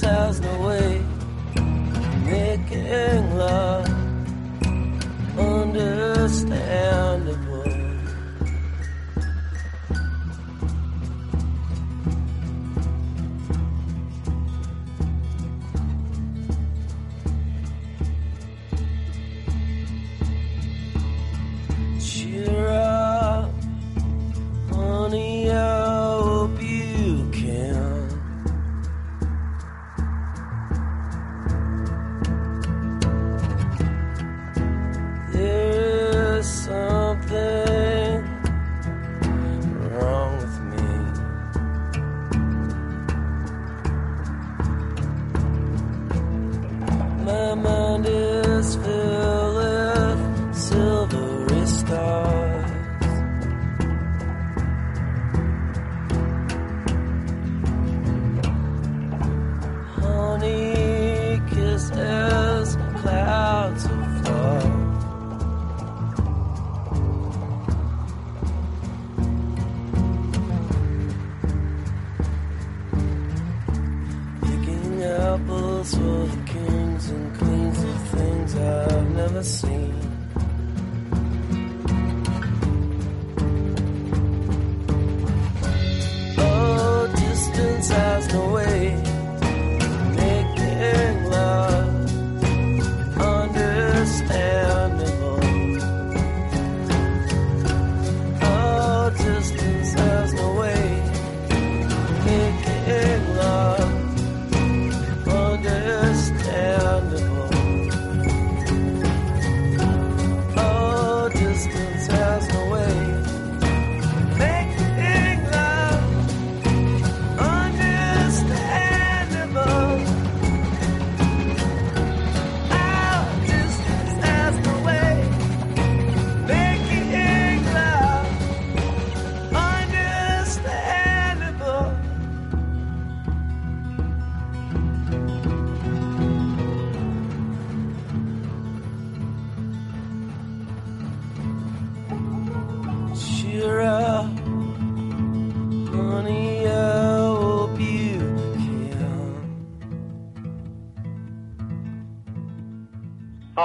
[0.00, 0.63] Has no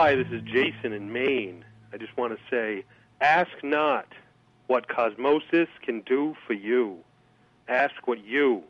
[0.10, 1.64] Hi, this is Jason in Maine.
[1.94, 2.84] I just want to say,
[3.22, 4.08] ask not
[4.66, 6.98] what Cosmosis can do for you.
[7.68, 8.64] Ask what you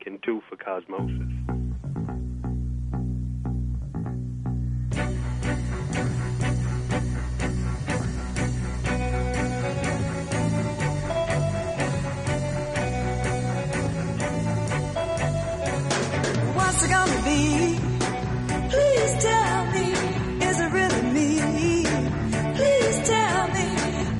[0.00, 1.36] can do for Cosmosis.
[16.56, 17.78] What's it gonna be?
[18.70, 20.09] Please tell me,
[22.56, 23.68] Please tell me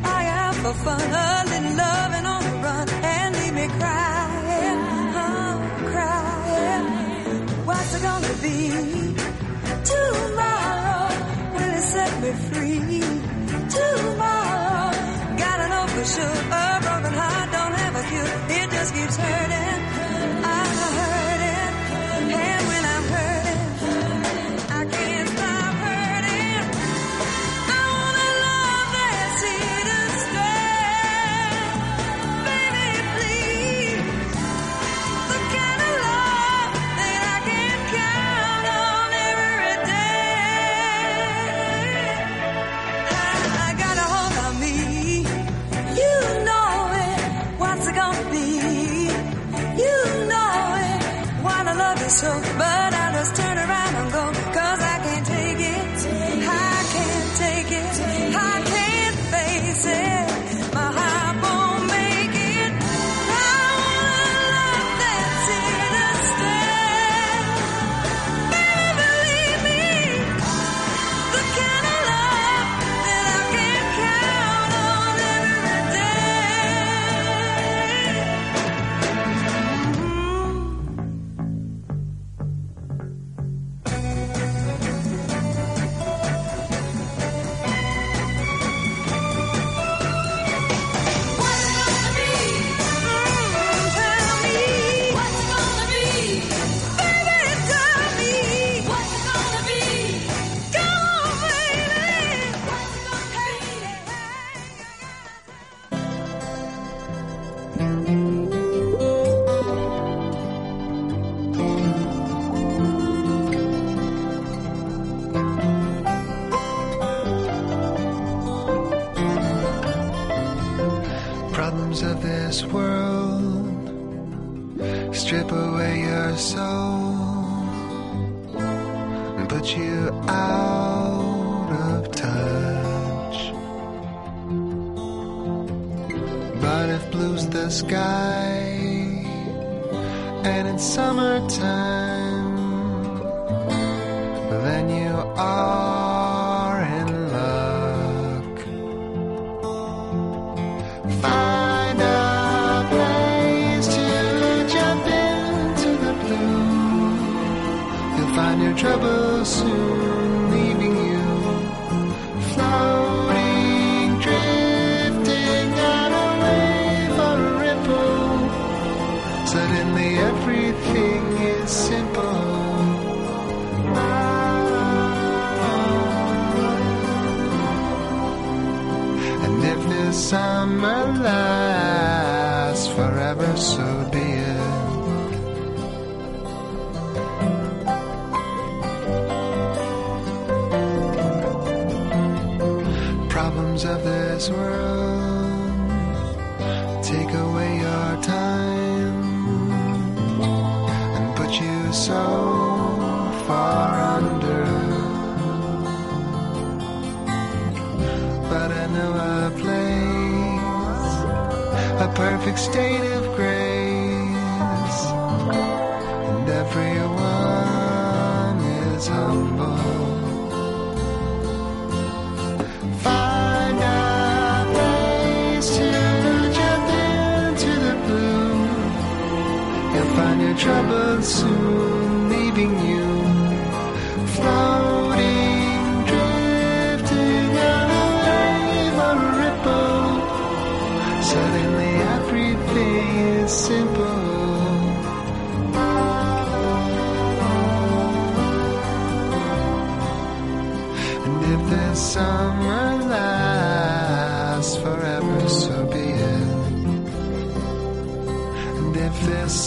[0.05, 4.79] I am for fun, a little love and on the run, and leave me crying,
[5.27, 5.59] I'm
[5.93, 6.87] crying.
[7.67, 8.59] What's it gonna be
[9.93, 11.09] tomorrow?
[11.55, 13.01] Will it set me free
[13.77, 14.91] tomorrow?
[15.37, 16.80] Gotta know for sure.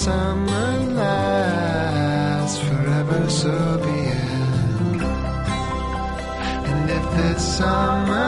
[0.03, 5.01] Summer lasts forever, so be it.
[6.69, 8.22] And if this summer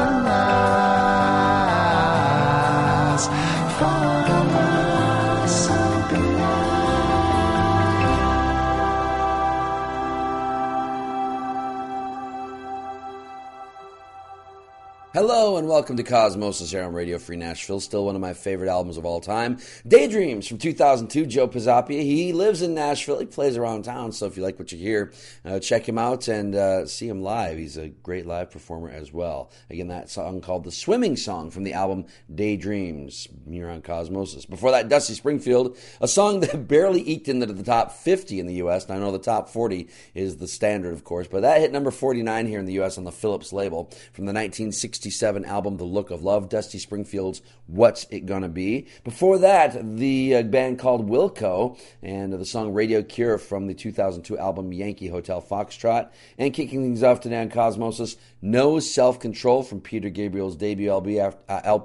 [15.75, 17.81] welcome to Cosmosis here on Radio Free Nashville.
[17.81, 19.57] Still one of my favorite albums of all time.
[19.85, 22.01] Daydreams from 2002, Joe Pisapia.
[22.01, 23.19] He lives in Nashville.
[23.19, 25.11] He plays around town, so if you like what you hear,
[25.43, 27.57] uh, check him out and uh, see him live.
[27.57, 29.51] He's a great live performer as well.
[29.69, 34.49] Again, that song called The Swimming Song from the album Daydreams here on Cosmosis.
[34.49, 38.55] Before that, Dusty Springfield, a song that barely eked into the top 50 in the
[38.55, 38.85] U.S.
[38.85, 41.91] And I know the top 40 is the standard, of course, but that hit number
[41.91, 42.97] 49 here in the U.S.
[42.97, 48.05] on the Philips label from the 1967 album The Look of Love, Dusty Springfield's What's
[48.11, 48.87] It Gonna Be.
[49.03, 54.37] Before that, the uh, band called Wilco and the song Radio Cure from the 2002
[54.37, 56.09] album Yankee Hotel Foxtrot.
[56.37, 61.19] And kicking things off today on Cosmosis, No Self Control from Peter Gabriel's debut LP
[61.19, 61.79] after, uh,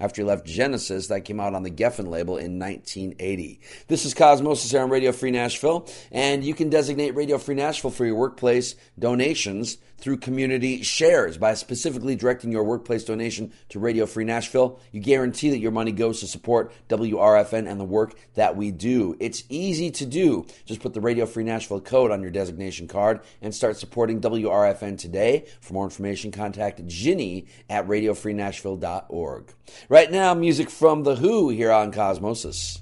[0.00, 1.06] after he left Genesis.
[1.06, 3.60] That came out on the Geffen label in 1980.
[3.86, 7.90] This is Cosmosis here on Radio Free Nashville, and you can designate Radio Free Nashville
[7.90, 14.06] for your workplace donations through community shares by specifically directing your workplace donation to Radio
[14.06, 15.19] Free Nashville, you guarantee
[15.50, 19.16] that your money goes to support WRFN and the work that we do.
[19.20, 20.46] It's easy to do.
[20.64, 24.98] Just put the Radio Free Nashville code on your designation card and start supporting WRFN
[24.98, 25.46] today.
[25.60, 29.54] For more information, contact Ginny at radiofreenashville.org.
[29.88, 32.80] Right now, music from The Who here on Cosmosis.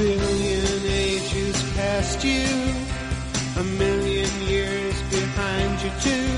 [0.00, 2.48] Billion ages past you,
[3.62, 6.32] a million years behind you too,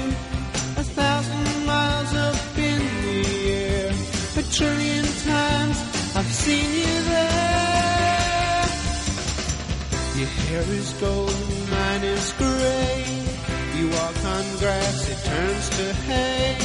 [0.83, 3.21] a thousand miles up in the
[3.53, 3.91] air,
[4.41, 5.79] a trillion times
[6.19, 8.67] I've seen you there.
[10.19, 11.37] Your hair is gold,
[11.71, 13.05] mine is gray.
[13.77, 16.59] You walk on grass, it turns to hay.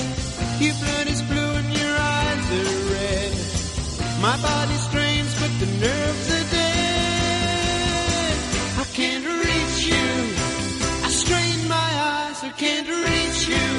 [0.66, 3.34] Your blood is blue and your eyes are red.
[4.20, 5.07] My body's strains,
[8.98, 10.10] can't reach you.
[11.06, 13.70] I strain my eyes, I can't reach you.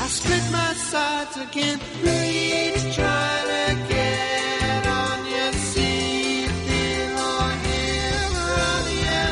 [0.00, 2.96] I split my sides, I can't reach.
[2.96, 6.48] Trying to get on your seat,
[7.28, 9.28] or hear from you.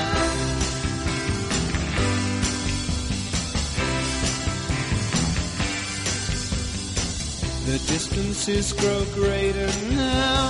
[7.73, 10.45] The distances grow greater now.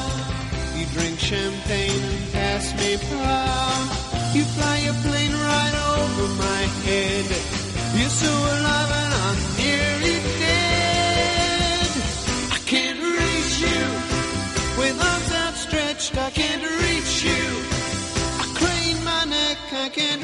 [0.76, 4.09] You drink champagne and pass me proud.
[4.32, 7.26] You fly your plane right over my head.
[7.98, 11.90] You're so alive and I'm nearly dead.
[12.56, 13.82] I can't reach you
[14.78, 16.16] with arms outstretched.
[16.16, 17.42] I can't reach you.
[18.38, 19.58] I crane my neck.
[19.72, 20.22] I can't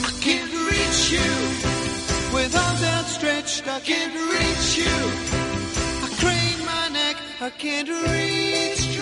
[0.04, 1.30] I can't reach you
[2.34, 3.66] with arms outstretched.
[3.68, 4.96] I can't reach you.
[6.04, 7.16] I crane my neck.
[7.40, 8.95] I can't reach.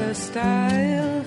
[0.00, 1.24] A style.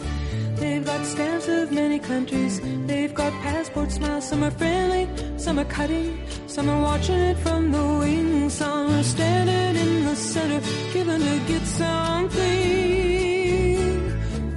[0.55, 2.59] They've got stamps of many countries.
[2.85, 4.27] They've got passport smiles.
[4.27, 5.07] Some are friendly,
[5.37, 6.19] some are cutting.
[6.47, 8.53] Some are watching it from the wings.
[8.53, 10.61] Some are standing in the center,
[10.93, 12.33] giving to get something.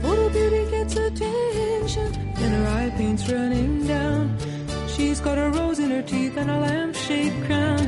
[0.02, 2.08] Photo oh, beauty gets attention,
[2.42, 4.36] and her eye paint's running down.
[4.88, 7.86] She's got a rose in her teeth and a lampshade crown.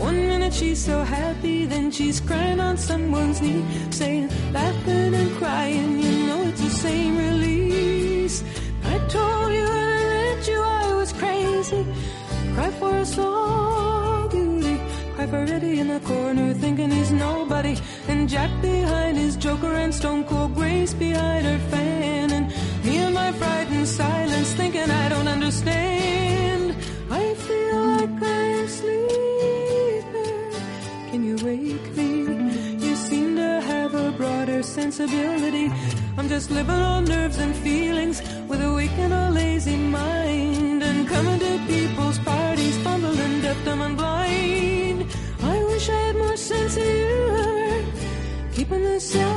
[0.00, 5.09] One minute she's so happy, then she's crying on someone's knee, saying, and
[5.40, 8.36] crying, you know it's the same release.
[8.92, 11.82] I told you when I met you I was crazy.
[12.54, 14.76] Cry for a song, beauty.
[15.14, 17.74] Cry for Eddie in the corner, thinking he's nobody.
[18.08, 22.26] And Jack behind his Joker and Stone Cold Grace behind her fan.
[22.36, 22.46] And
[22.84, 24.19] me and my frightened silence,
[35.10, 35.72] broader sensibility.
[36.16, 40.82] I'm just living on nerves and feelings with a weak and a lazy mind.
[40.82, 45.06] And coming to people's parties, fumbling deaf, dumb, and blind.
[45.42, 47.84] I wish I had more sense of humor.
[48.52, 49.29] Keeping the sadness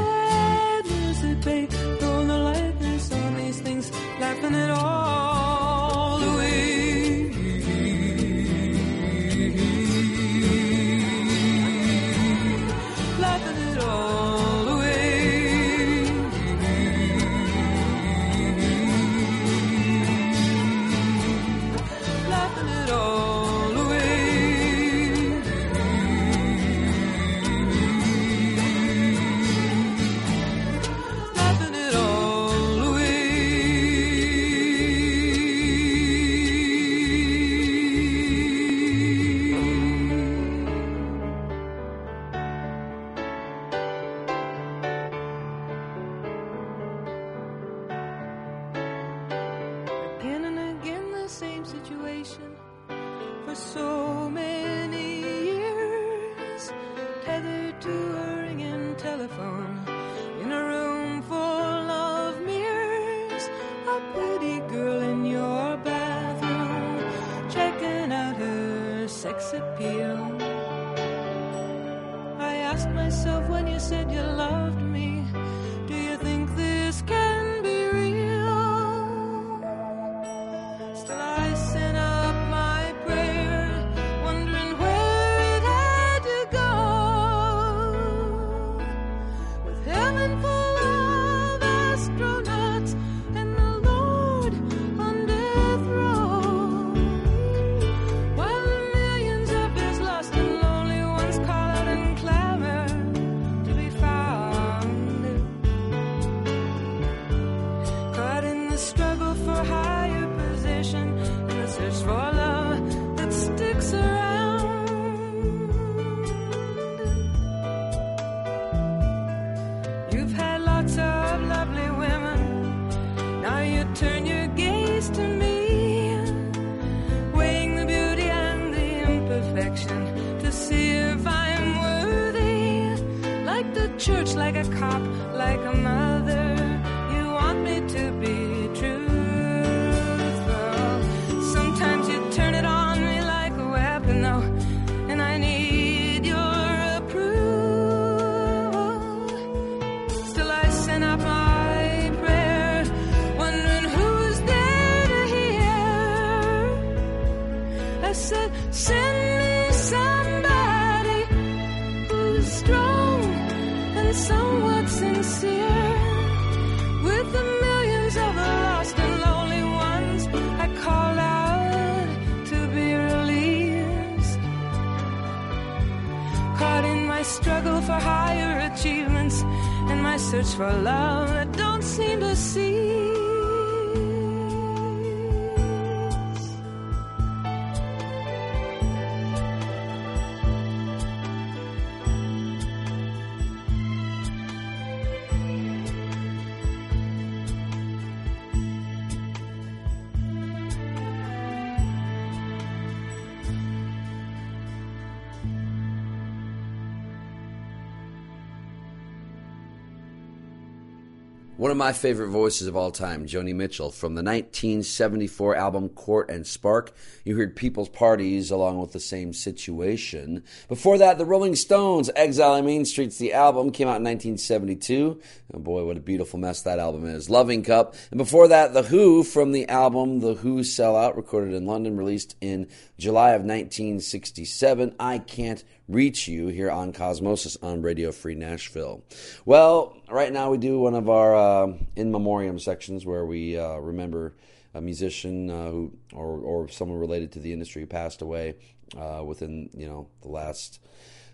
[211.63, 216.30] One of my favorite voices of all time, Joni Mitchell, from the 1974 album Court
[216.30, 216.91] and Spark.
[217.23, 220.43] You heard People's Parties along with the same situation.
[220.67, 225.21] Before that, the Rolling Stones, Exile on Main Street's the album, came out in 1972.
[225.54, 227.30] Oh boy, what a beautiful mess that album is.
[227.30, 227.95] Loving Cup.
[228.12, 231.95] And before that, The Who from the album The Who Sell Out, recorded in London,
[231.95, 234.95] released in July of 1967.
[234.99, 239.04] I Can't Reach You here on Cosmosis on Radio Free Nashville.
[239.45, 241.52] Well, right now we do one of our uh,
[241.95, 244.35] in memoriam sections where we uh, remember
[244.73, 248.55] a musician uh, who or, or someone related to the industry who passed away
[248.97, 250.79] uh, within you know the last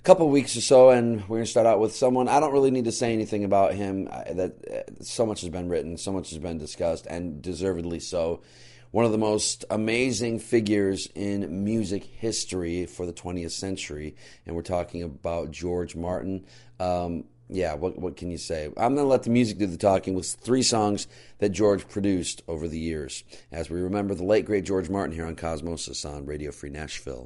[0.04, 0.90] couple weeks or so.
[0.90, 3.74] And we're to start out with someone i don't really need to say anything about
[3.74, 7.42] him I- that uh, so much has been written so much has been discussed and
[7.42, 8.42] deservedly so.
[8.92, 14.64] One of the most amazing figures in music history for the 20th century and we're
[14.64, 16.46] talking about george martin.
[16.80, 18.66] Um, yeah, what what can you say?
[18.66, 21.08] I'm going to let the music do the talking with three songs
[21.40, 23.24] that George produced over the years.
[23.52, 27.26] As we remember the late great George Martin here on Cosmosis on Radio Free Nashville.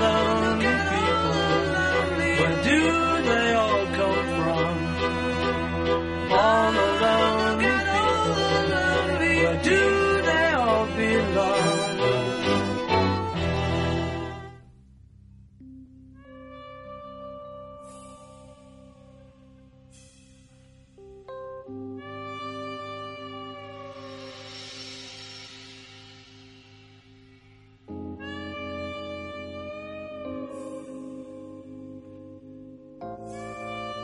[33.01, 34.01] Mm-hmm.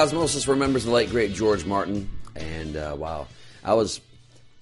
[0.00, 3.28] Cosmosis remembers the late great George Martin, and uh, wow,
[3.62, 4.00] I was.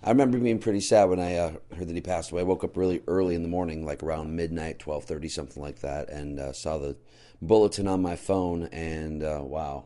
[0.02, 2.40] I remember being pretty sad when I uh, heard that he passed away.
[2.40, 5.78] I woke up really early in the morning, like around midnight, twelve thirty, something like
[5.82, 6.96] that, and uh, saw the
[7.40, 8.64] bulletin on my phone.
[8.72, 9.84] And uh, wow,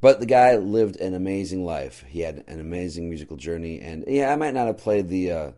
[0.00, 2.04] but the guy lived an amazing life.
[2.06, 5.50] He had an amazing musical journey, and yeah, I might not have played the uh,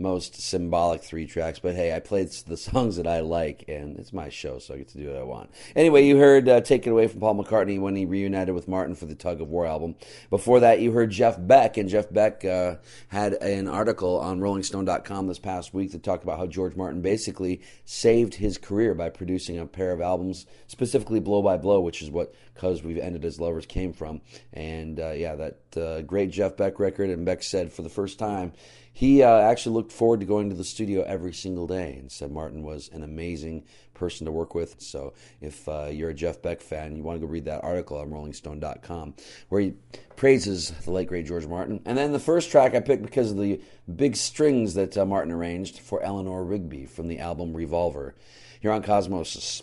[0.00, 4.12] most symbolic three tracks, but hey, I played the songs that I like, and it's
[4.12, 5.50] my show, so I get to do what I want.
[5.76, 8.94] Anyway, you heard uh, "Take It Away" from Paul McCartney when he reunited with Martin
[8.94, 9.94] for the Tug of War album.
[10.30, 12.76] Before that, you heard Jeff Beck, and Jeff Beck uh,
[13.08, 17.60] had an article on RollingStone.com this past week that talked about how George Martin basically
[17.84, 22.10] saved his career by producing a pair of albums, specifically "Blow by Blow," which is
[22.10, 24.20] what "Cause We've Ended as Lovers" came from.
[24.52, 27.10] And uh, yeah, that uh, great Jeff Beck record.
[27.10, 28.52] And Beck said for the first time
[29.00, 32.30] he uh, actually looked forward to going to the studio every single day and said
[32.30, 34.74] Martin was an amazing person to work with.
[34.76, 37.96] So if uh, you're a Jeff Beck fan, you want to go read that article
[37.96, 39.14] on RollingStone.com
[39.48, 39.72] where he
[40.16, 41.80] praises the late great George Martin.
[41.86, 43.62] And then the first track I picked because of the
[43.96, 48.14] big strings that uh, Martin arranged for Eleanor Rigby from the album Revolver.
[48.60, 49.62] Here on Cosmosis.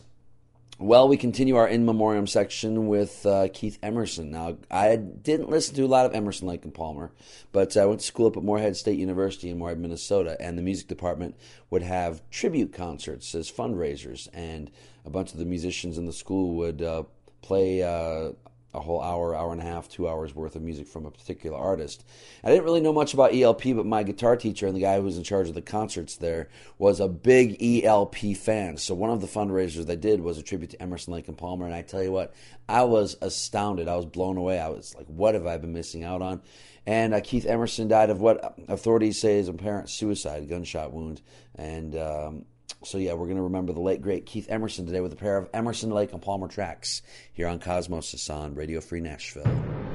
[0.79, 4.29] Well, we continue our in memoriam section with uh, Keith Emerson.
[4.29, 7.11] Now, I didn't listen to a lot of Emerson, Lake and Palmer,
[7.51, 10.61] but I went to school up at Moorhead State University in Moorhead, Minnesota, and the
[10.61, 11.35] music department
[11.71, 14.69] would have tribute concerts as fundraisers, and
[15.03, 17.01] a bunch of the musicians in the school would uh,
[17.41, 18.33] play uh,
[18.73, 21.57] a whole hour, hour and a half, two hours worth of music from a particular
[21.57, 22.05] artist.
[22.43, 25.03] I didn't really know much about ELP, but my guitar teacher and the guy who
[25.03, 28.77] was in charge of the concerts there was a big ELP fan.
[28.77, 31.65] So one of the fundraisers they did was a tribute to Emerson, Lake and Palmer.
[31.65, 32.33] And I tell you what,
[32.67, 33.87] I was astounded.
[33.87, 34.59] I was blown away.
[34.59, 36.41] I was like, what have I been missing out on?
[36.85, 41.21] And uh, Keith Emerson died of what authorities say is apparent suicide, gunshot wound.
[41.55, 42.45] And um,
[42.83, 45.37] so yeah, we're going to remember the late great Keith Emerson today with a pair
[45.37, 47.01] of Emerson, Lake, and Palmer tracks
[47.33, 49.86] here on Cosmos on Radio Free Nashville.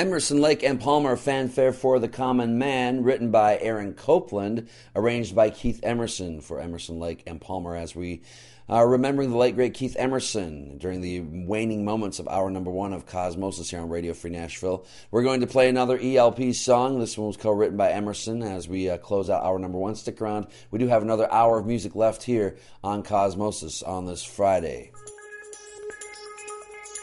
[0.00, 5.50] Emerson Lake and Palmer Fanfare for the Common Man, written by Aaron Copland, arranged by
[5.50, 8.22] Keith Emerson for Emerson Lake and Palmer as we
[8.66, 12.94] are remembering the late great Keith Emerson during the waning moments of hour number one
[12.94, 14.86] of Cosmosis here on Radio Free Nashville.
[15.10, 16.98] We're going to play another ELP song.
[16.98, 19.96] This one was co written by Emerson as we uh, close out hour number one.
[19.96, 20.46] Stick around.
[20.70, 24.92] We do have another hour of music left here on Cosmosis on this Friday.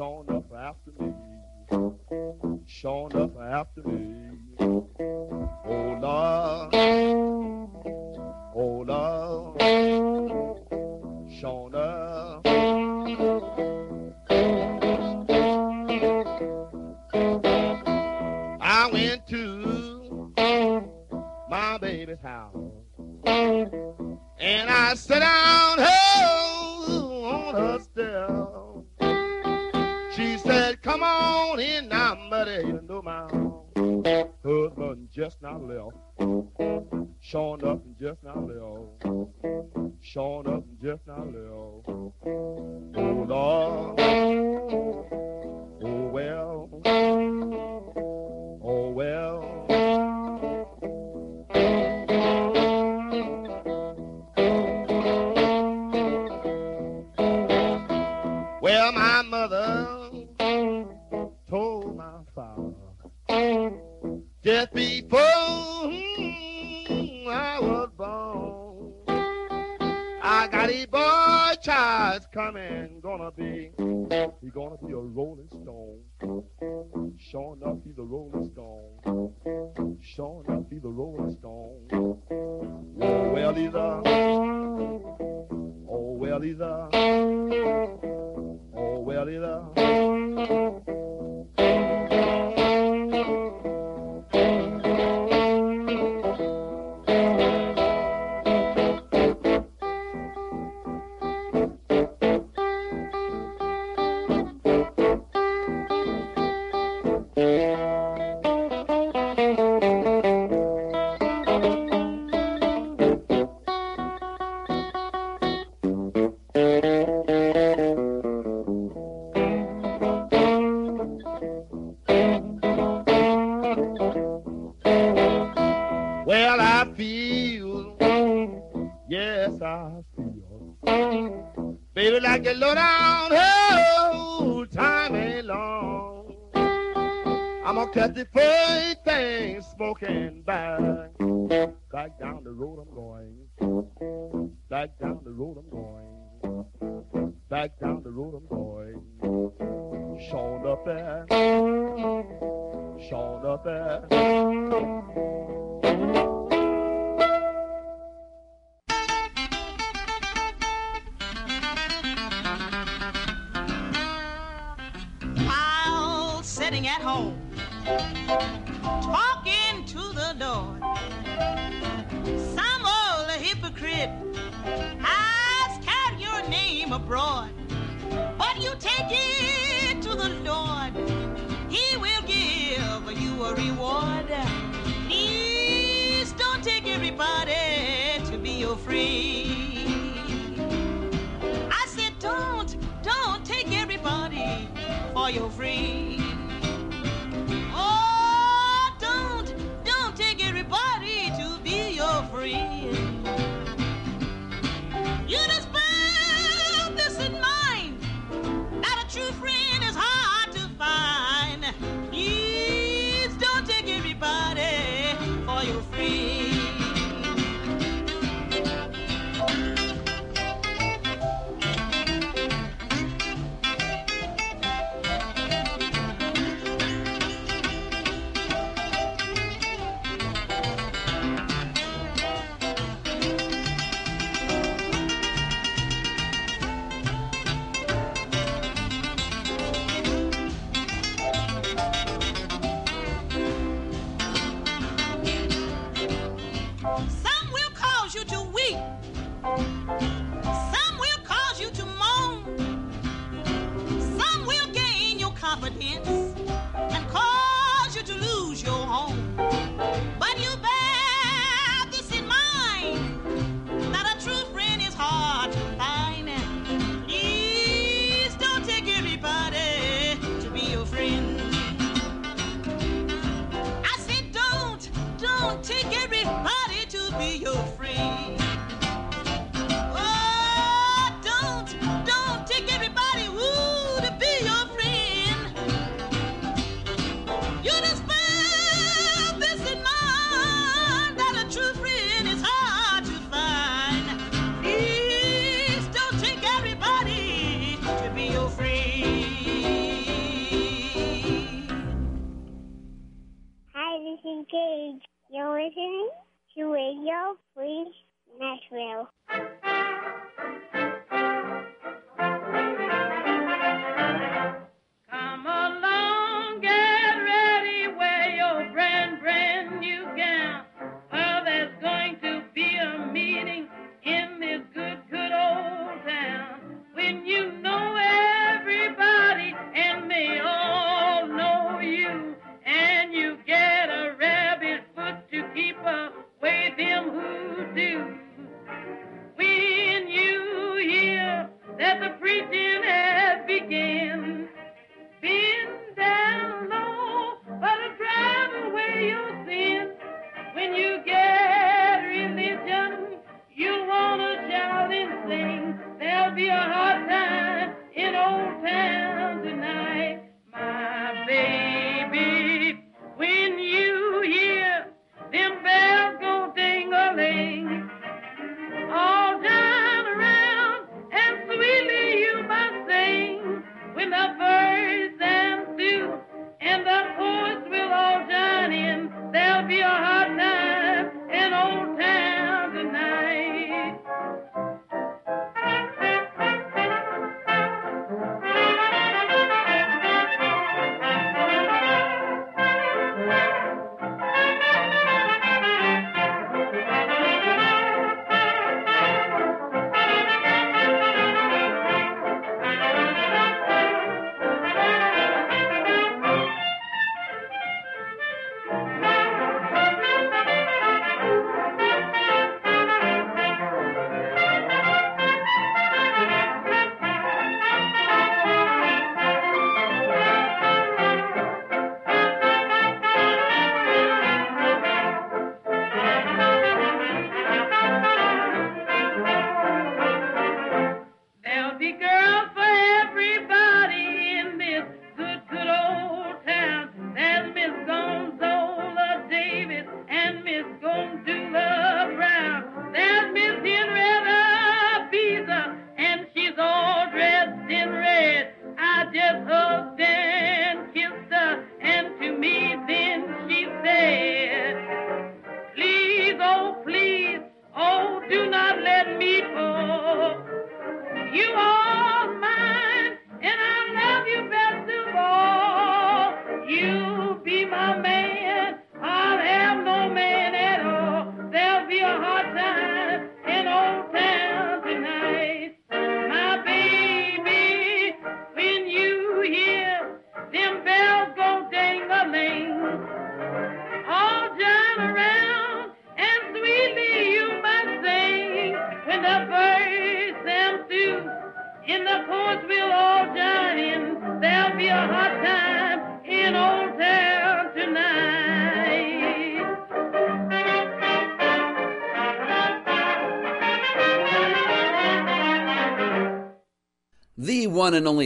[0.00, 1.12] showing up after me,
[2.66, 4.29] showing up after me.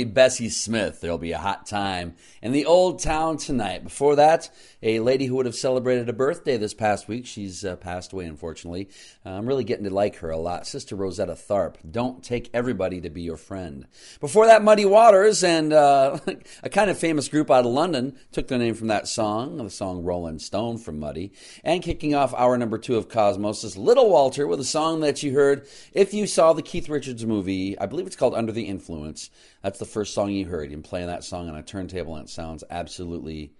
[0.04, 1.00] Bessie Smith.
[1.00, 3.84] There'll be a hot time in the old town tonight.
[3.84, 4.50] Before that,
[4.82, 7.26] a lady who would have celebrated a birthday this past week.
[7.26, 8.88] She's uh, passed away, unfortunately.
[9.24, 10.66] Uh, I'm really getting to like her a lot.
[10.66, 11.76] Sister Rosetta Tharpe.
[11.90, 13.86] Don't take everybody to be your friend.
[14.20, 16.18] Before that, Muddy Waters and uh,
[16.62, 19.70] a kind of famous group out of London took their name from that song, the
[19.70, 21.32] song Rolling Stone from Muddy.
[21.62, 25.22] And kicking off hour number two of Cosmos is Little Walter with a song that
[25.22, 27.78] you heard if you saw the Keith Richards movie.
[27.78, 29.30] I believe it's called Under the Influence.
[29.64, 30.70] That's the first song you heard.
[30.70, 33.54] Him playing that song on a turntable, and it sounds absolutely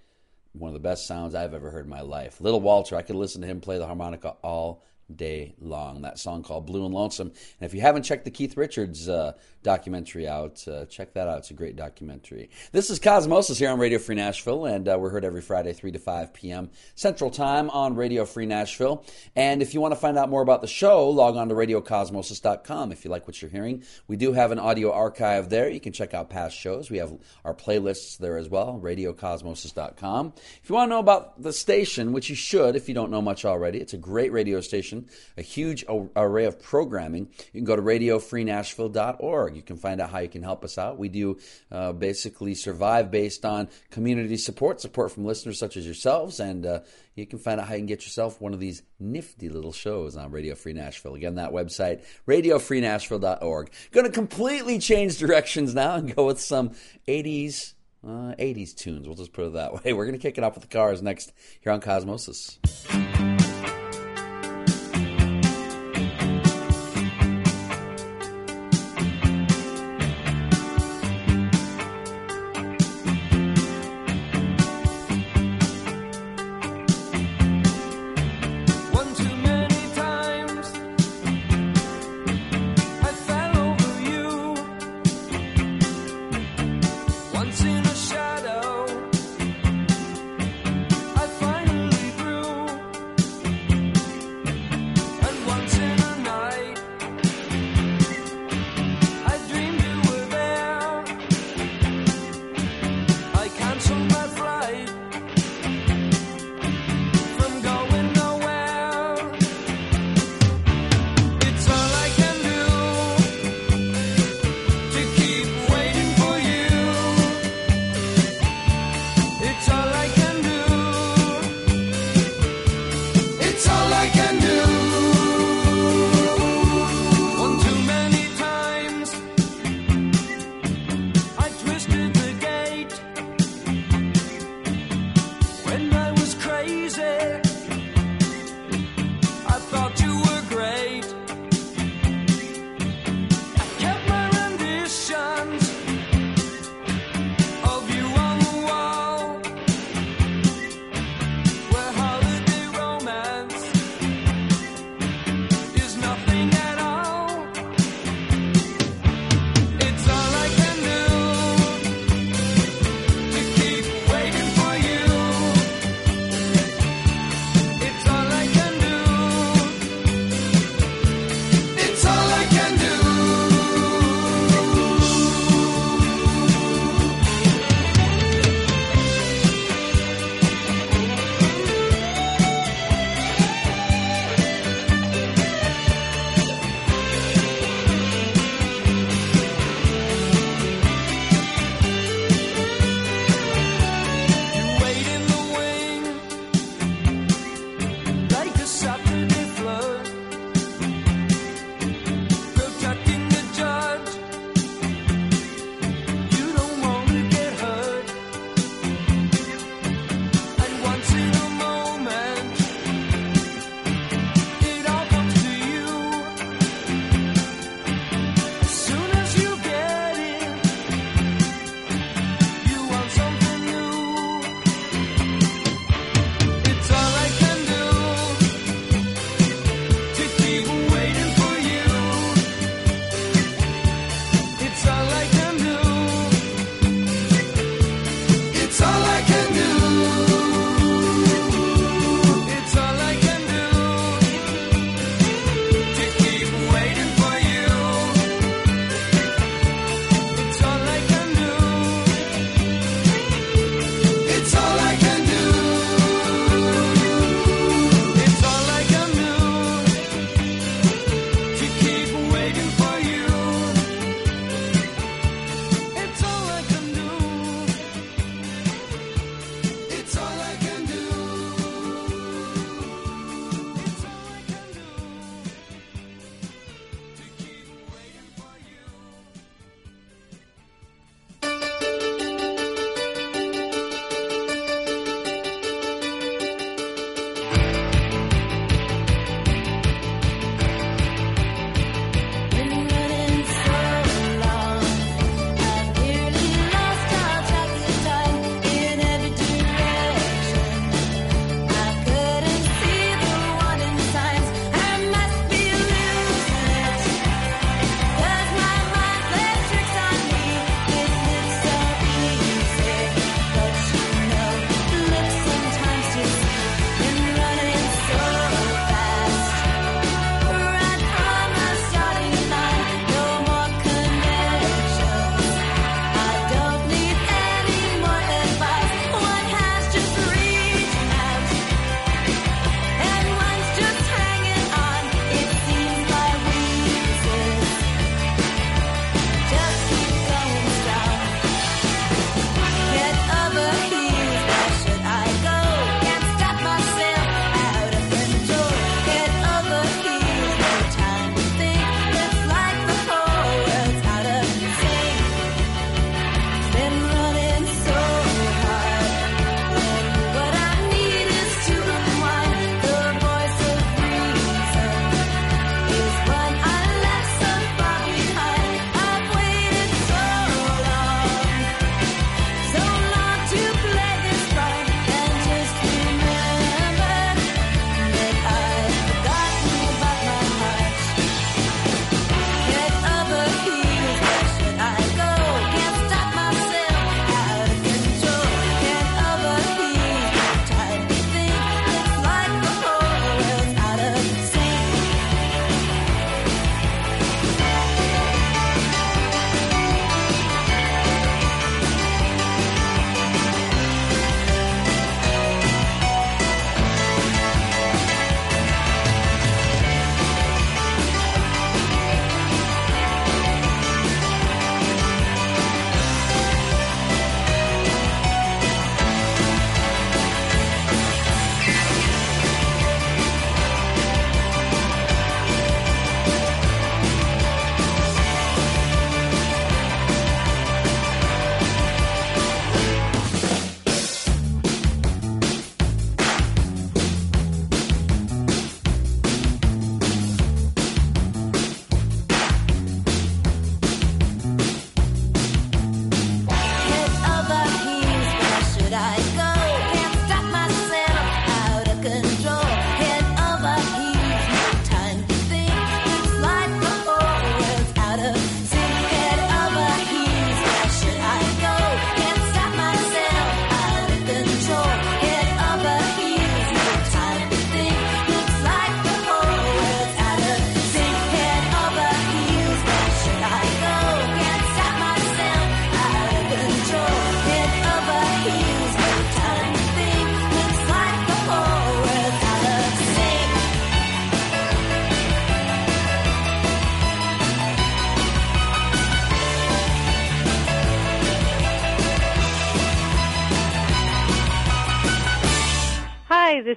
[0.52, 2.43] one of the best sounds I've ever heard in my life.
[2.43, 6.02] Little Walter, I could listen to him play the harmonica all day long.
[6.02, 7.28] That song called Blue and Lonesome.
[7.28, 9.32] And if you haven't checked the Keith Richards uh,
[9.62, 11.39] documentary out, uh, check that out.
[11.39, 12.51] It's a great documentary.
[12.72, 15.93] This is Cosmosis here on Radio Free Nashville, and uh, we're heard every Friday, 3
[15.93, 16.70] to 5 p.m.
[16.94, 19.05] Central Time on Radio Free Nashville.
[19.35, 22.93] And if you want to find out more about the show, log on to radiocosmosis.com.
[22.93, 25.68] If you like what you're hearing, we do have an audio archive there.
[25.68, 26.90] You can check out past shows.
[26.90, 27.12] We have
[27.44, 30.35] our playlists there as well, radiocosmosis.com.
[30.62, 33.22] If you want to know about the station, which you should if you don't know
[33.22, 34.93] much already, it's a great radio station,
[35.36, 35.84] a huge
[36.16, 37.28] array of programming.
[37.52, 39.56] You can go to radiofreenashville.org.
[39.56, 40.98] You can find out how you can help us out.
[40.98, 41.38] We do
[41.70, 46.80] uh, basically survive based on community support, support from listeners such as yourselves, and uh,
[47.14, 50.16] you can find out how you can get yourself one of these nifty little shows
[50.16, 51.14] on Radio Free Nashville.
[51.14, 53.70] Again, that website, radiofreenashville.org.
[53.92, 56.72] Going to completely change directions now and go with some
[57.06, 57.74] 80s.
[58.06, 59.94] Uh, 80s tunes, we'll just put it that way.
[59.94, 63.34] We're going to kick it off with the cars next here on Cosmosis.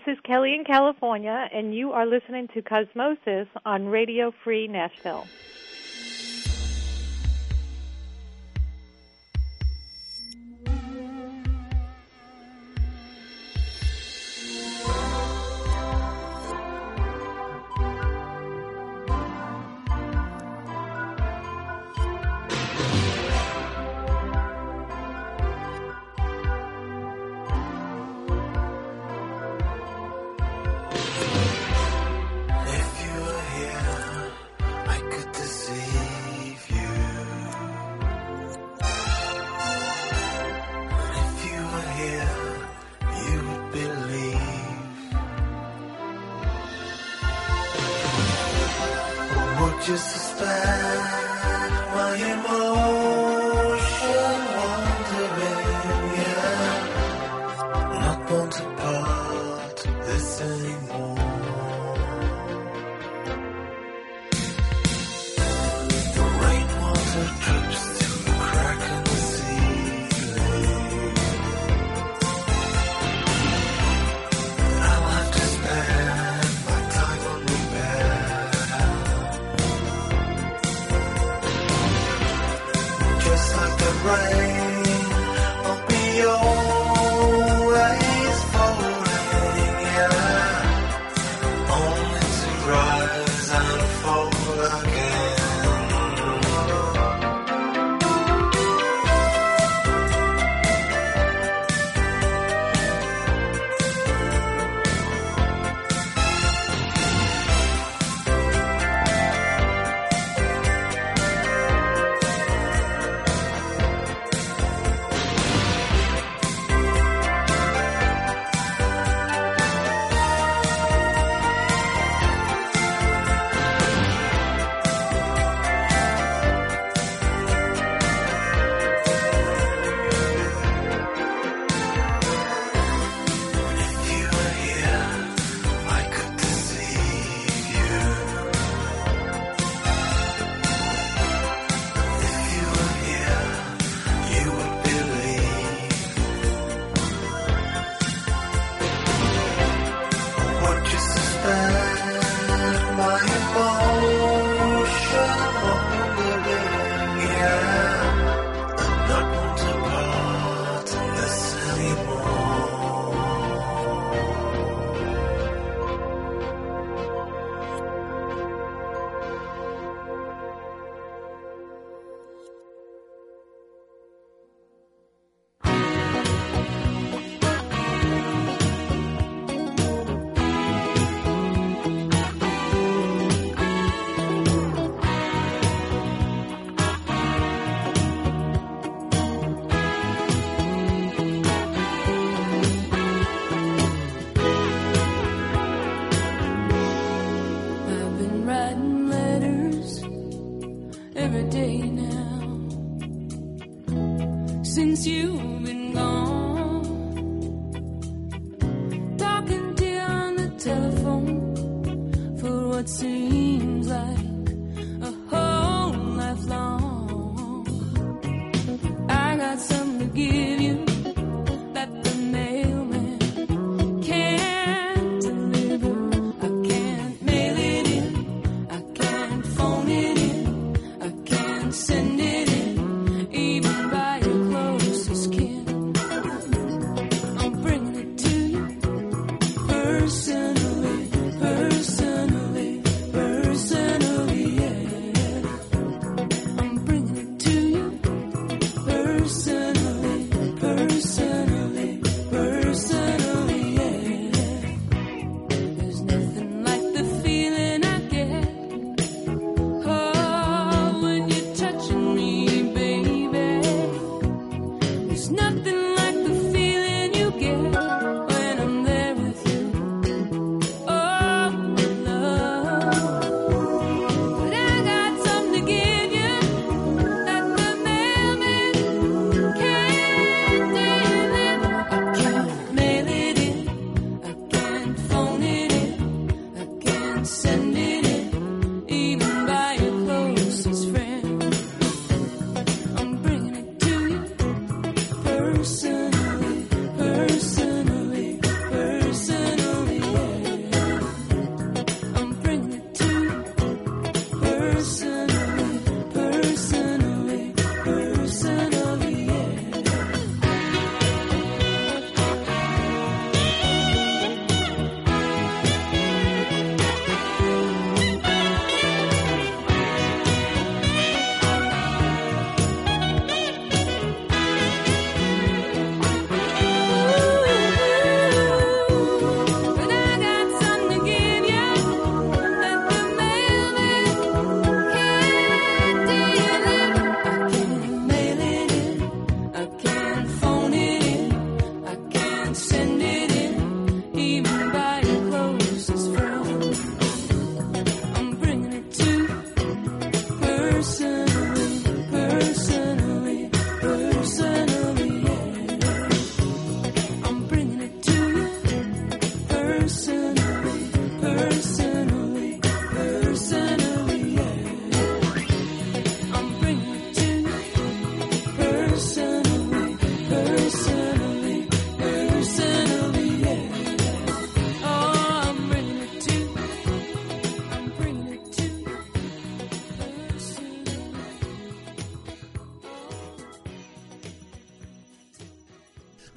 [0.07, 5.25] is Kelly in California, and you are listening to Cosmosis on Radio Free Nashville.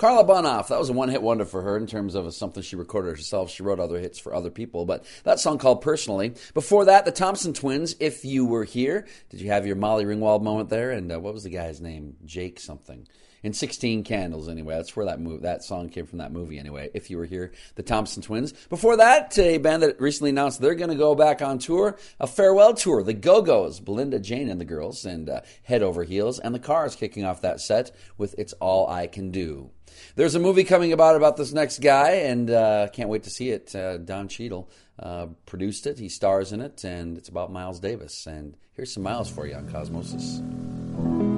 [0.01, 2.75] Carla Bonoff, that was a one hit wonder for her in terms of something she
[2.75, 3.51] recorded herself.
[3.51, 6.33] She wrote other hits for other people, but that song called Personally.
[6.55, 9.07] Before that, the Thompson Twins, If You Were Here.
[9.29, 10.91] Did you have your Molly Ringwald moment there?
[10.91, 12.17] And uh, what was the guy's name?
[12.25, 13.07] Jake something.
[13.43, 14.75] In 16 Candles, anyway.
[14.75, 16.89] That's where that move, that song came from that movie, anyway.
[16.95, 18.55] If you were here, the Thompson Twins.
[18.71, 22.27] Before that, a band that recently announced they're going to go back on tour, a
[22.27, 23.03] farewell tour.
[23.03, 26.59] The Go Go's, Belinda, Jane, and the girls, and uh, Head Over Heels, and the
[26.59, 29.71] Cars kicking off that set with It's All I Can Do.
[30.17, 33.51] There's a movie coming about about this next guy, and uh, can't wait to see
[33.51, 33.75] it.
[33.75, 34.69] Uh, Don Cheadle
[34.99, 35.99] uh, produced it.
[35.99, 38.27] He stars in it, and it's about Miles Davis.
[38.27, 41.30] And here's some Miles for you on Cosmosis.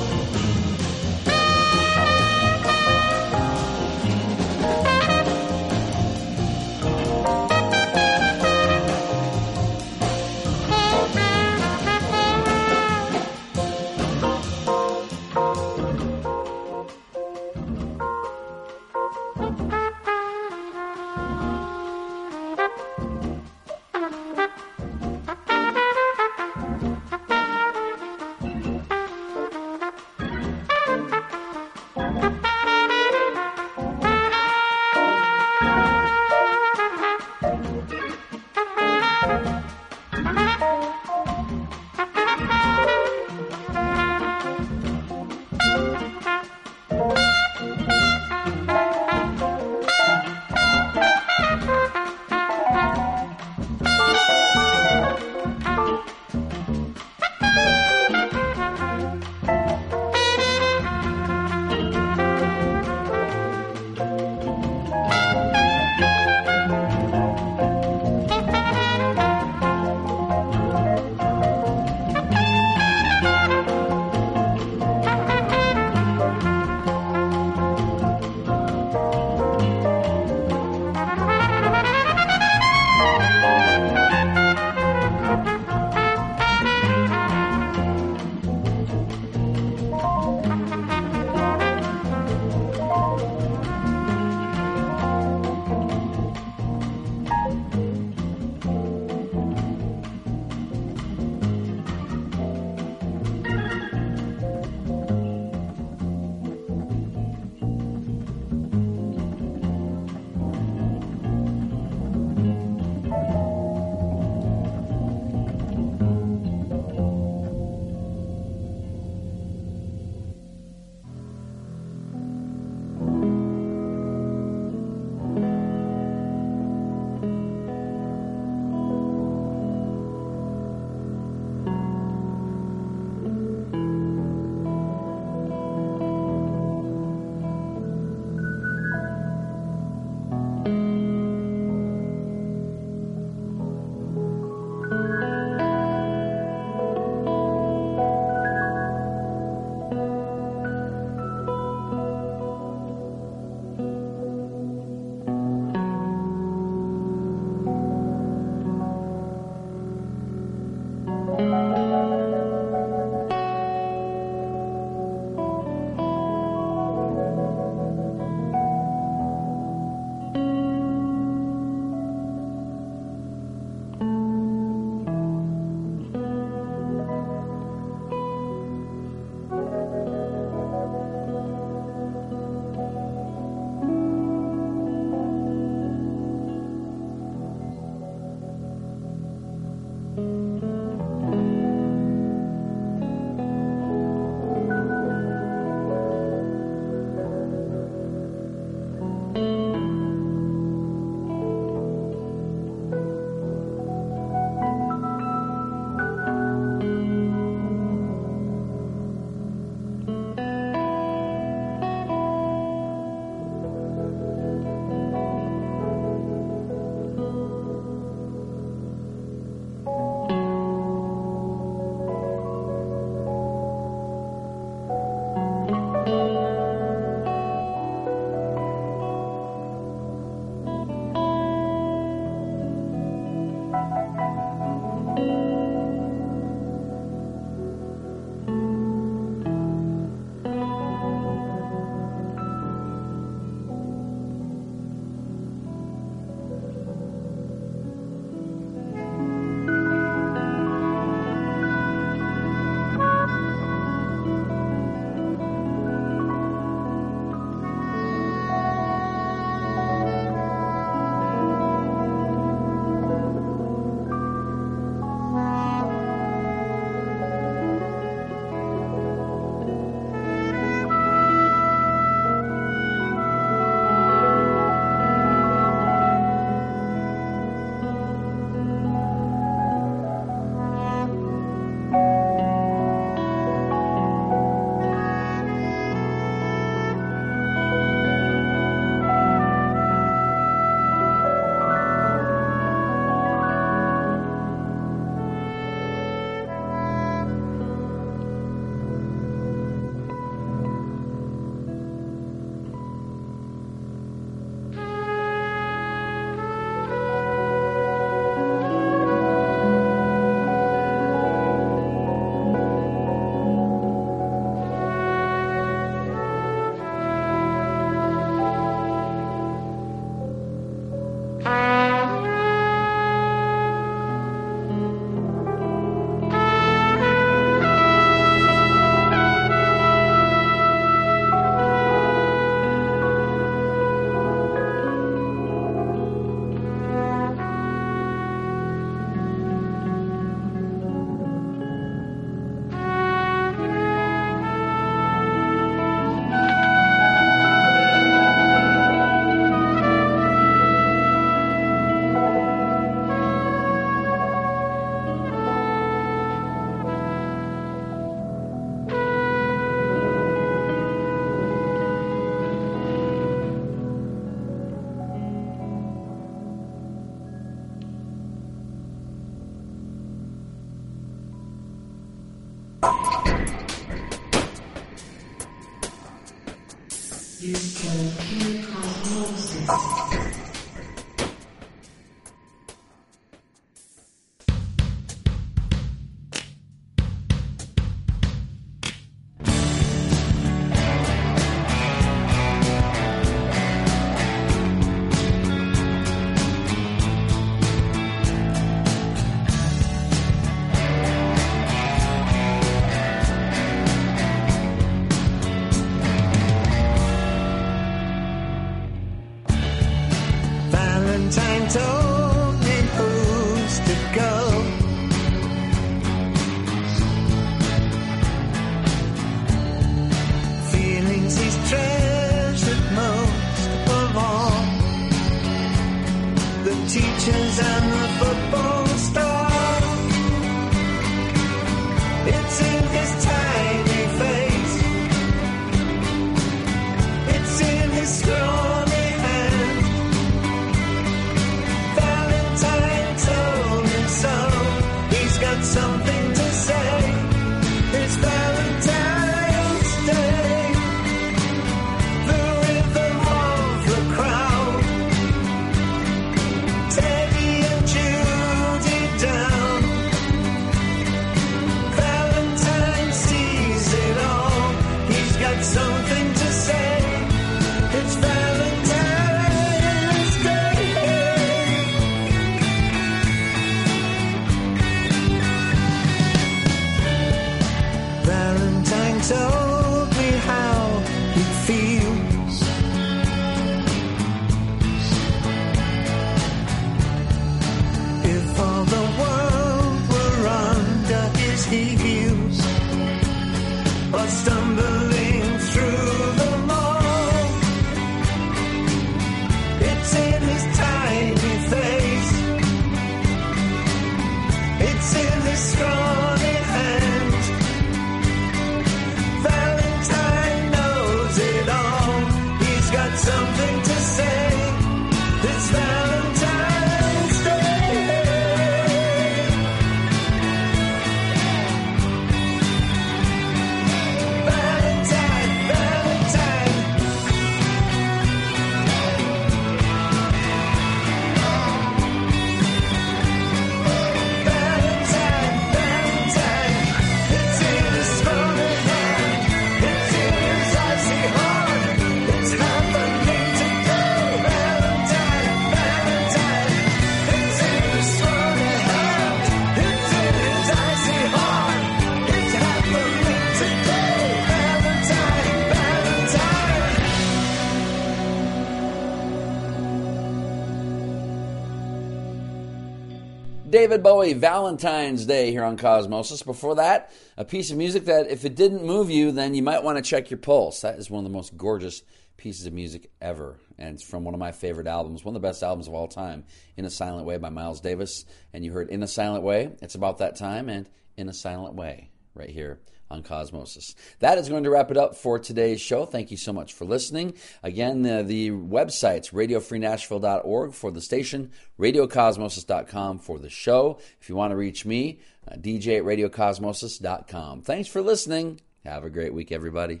[563.88, 566.44] David Bowie, Valentine's Day here on Cosmosis.
[566.44, 569.82] Before that, a piece of music that if it didn't move you, then you might
[569.82, 570.82] want to check your pulse.
[570.82, 572.02] That is one of the most gorgeous
[572.36, 573.56] pieces of music ever.
[573.78, 576.06] And it's from one of my favorite albums, one of the best albums of all
[576.06, 576.44] time,
[576.76, 578.26] In a Silent Way by Miles Davis.
[578.52, 580.86] And you heard In a Silent Way, it's about that time, and
[581.16, 583.94] In a Silent Way, right here on Cosmosis.
[584.20, 586.04] That is going to wrap it up for today's show.
[586.04, 587.34] Thank you so much for listening.
[587.62, 593.98] Again, the, the websites, radiofreenashville.org for the station, radiocosmosis.com for the show.
[594.20, 595.20] If you want to reach me,
[595.50, 597.62] uh, DJ at radiocosmosis.com.
[597.62, 598.60] Thanks for listening.
[598.84, 600.00] Have a great week, everybody.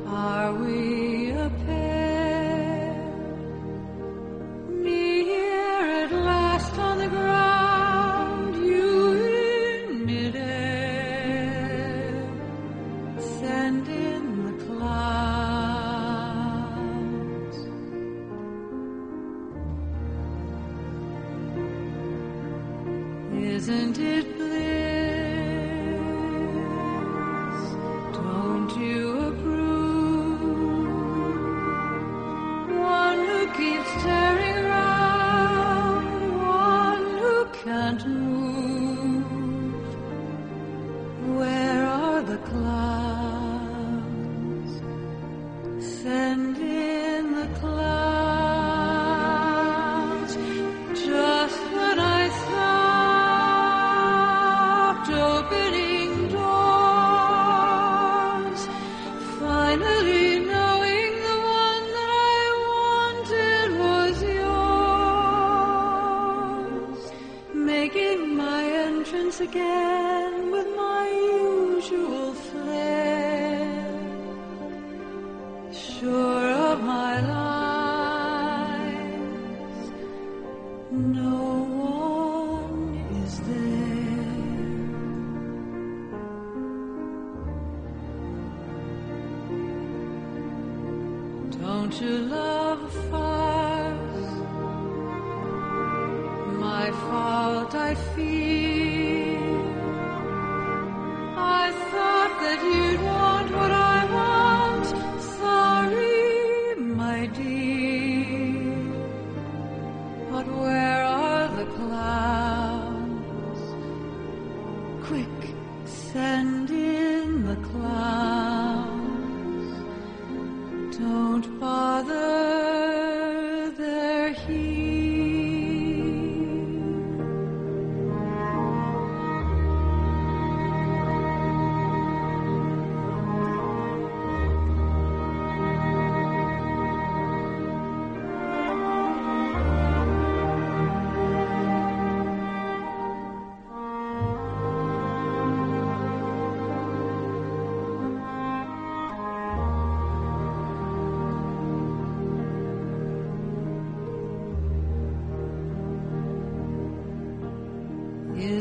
[0.07, 0.96] Are we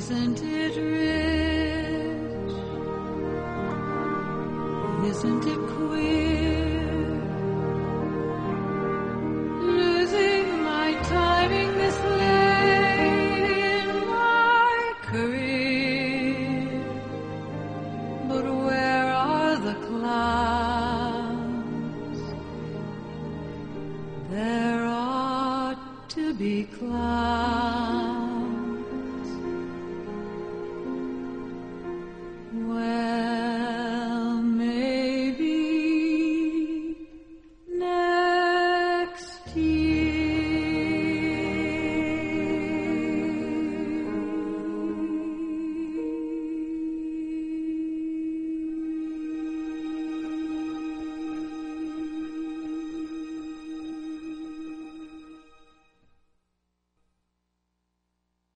[0.09, 0.46] Isn't